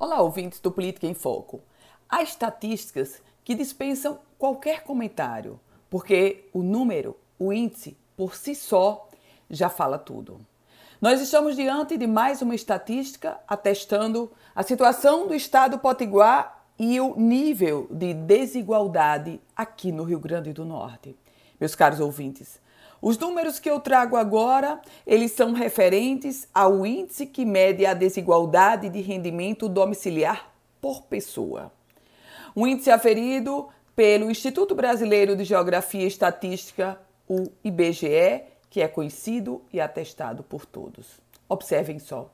Olá, 0.00 0.20
ouvintes 0.20 0.60
do 0.60 0.70
Política 0.70 1.08
em 1.08 1.12
Foco. 1.12 1.60
Há 2.08 2.22
estatísticas 2.22 3.20
que 3.42 3.52
dispensam 3.52 4.20
qualquer 4.38 4.84
comentário, 4.84 5.58
porque 5.90 6.48
o 6.52 6.62
número, 6.62 7.16
o 7.36 7.52
índice, 7.52 7.96
por 8.16 8.36
si 8.36 8.54
só, 8.54 9.08
já 9.50 9.68
fala 9.68 9.98
tudo. 9.98 10.38
Nós 11.00 11.20
estamos 11.20 11.56
diante 11.56 11.98
de 11.98 12.06
mais 12.06 12.40
uma 12.40 12.54
estatística 12.54 13.40
atestando 13.48 14.30
a 14.54 14.62
situação 14.62 15.26
do 15.26 15.34
estado 15.34 15.80
potiguar 15.80 16.64
e 16.78 17.00
o 17.00 17.16
nível 17.16 17.88
de 17.90 18.14
desigualdade 18.14 19.40
aqui 19.56 19.90
no 19.90 20.04
Rio 20.04 20.20
Grande 20.20 20.52
do 20.52 20.64
Norte. 20.64 21.18
Meus 21.58 21.74
caros 21.74 21.98
ouvintes, 21.98 22.60
os 23.00 23.16
números 23.16 23.60
que 23.60 23.70
eu 23.70 23.78
trago 23.78 24.16
agora, 24.16 24.80
eles 25.06 25.32
são 25.32 25.52
referentes 25.52 26.48
ao 26.52 26.84
índice 26.84 27.26
que 27.26 27.44
mede 27.44 27.86
a 27.86 27.94
desigualdade 27.94 28.88
de 28.88 29.00
rendimento 29.00 29.68
domiciliar 29.68 30.52
por 30.80 31.02
pessoa. 31.02 31.72
Um 32.56 32.66
índice 32.66 32.90
aferido 32.90 33.68
pelo 33.94 34.30
Instituto 34.30 34.74
Brasileiro 34.74 35.36
de 35.36 35.44
Geografia 35.44 36.02
e 36.02 36.08
Estatística, 36.08 37.00
o 37.28 37.44
IBGE, 37.62 38.42
que 38.70 38.80
é 38.80 38.88
conhecido 38.88 39.62
e 39.72 39.80
atestado 39.80 40.42
por 40.42 40.66
todos. 40.66 41.20
Observem 41.48 41.98
só. 41.98 42.30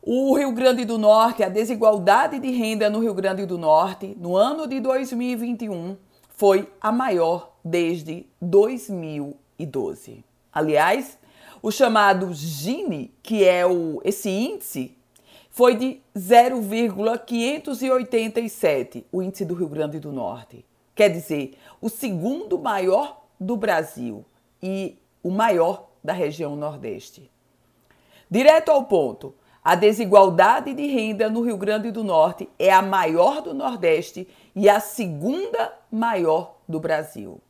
O 0.00 0.34
Rio 0.36 0.50
Grande 0.52 0.84
do 0.84 0.98
Norte, 0.98 1.44
a 1.44 1.48
desigualdade 1.48 2.38
de 2.40 2.50
renda 2.50 2.90
no 2.90 3.00
Rio 3.00 3.14
Grande 3.14 3.46
do 3.46 3.56
Norte, 3.56 4.16
no 4.18 4.36
ano 4.36 4.66
de 4.66 4.80
2021, 4.80 5.96
foi 6.28 6.68
a 6.80 6.90
maior 6.90 7.52
desde 7.64 8.26
2012. 9.66 10.24
Aliás, 10.52 11.18
o 11.62 11.70
chamado 11.70 12.34
Gini, 12.34 13.14
que 13.22 13.44
é 13.44 13.64
o, 13.66 14.00
esse 14.04 14.28
índice, 14.28 14.98
foi 15.50 15.76
de 15.76 16.00
0,587, 16.18 19.06
o 19.12 19.22
índice 19.22 19.44
do 19.44 19.54
Rio 19.54 19.68
Grande 19.68 20.00
do 20.00 20.10
Norte. 20.10 20.64
Quer 20.94 21.10
dizer, 21.10 21.56
o 21.80 21.88
segundo 21.88 22.58
maior 22.58 23.22
do 23.38 23.56
Brasil 23.56 24.24
e 24.62 24.98
o 25.22 25.30
maior 25.30 25.88
da 26.02 26.12
região 26.12 26.56
Nordeste. 26.56 27.30
Direto 28.30 28.70
ao 28.70 28.84
ponto, 28.84 29.34
a 29.62 29.74
desigualdade 29.74 30.74
de 30.74 30.86
renda 30.86 31.30
no 31.30 31.42
Rio 31.42 31.56
Grande 31.56 31.90
do 31.90 32.02
Norte 32.02 32.48
é 32.58 32.72
a 32.72 32.82
maior 32.82 33.42
do 33.42 33.54
Nordeste 33.54 34.26
e 34.56 34.68
a 34.68 34.80
segunda 34.80 35.72
maior 35.90 36.56
do 36.68 36.80
Brasil. 36.80 37.40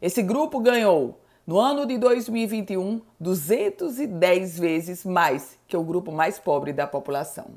Esse 0.00 0.22
grupo 0.22 0.58
ganhou, 0.60 1.20
no 1.46 1.60
ano 1.60 1.84
de 1.84 1.98
2021, 1.98 3.02
210 3.20 4.58
vezes 4.58 5.04
mais 5.04 5.58
que 5.68 5.76
o 5.76 5.84
grupo 5.84 6.10
mais 6.10 6.38
pobre 6.38 6.72
da 6.72 6.86
população. 6.86 7.48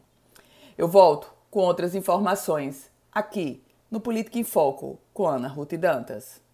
Eu 0.78 0.90
volto 0.90 1.34
com 1.50 1.62
outras 1.62 1.96
informações 1.96 2.92
aqui 3.14 3.64
no 3.90 4.02
Política 4.02 4.38
em 4.38 4.44
Foco 4.44 5.00
com 5.14 5.26
Ana 5.26 5.48
Ruth 5.48 5.76
Dantas. 5.76 6.44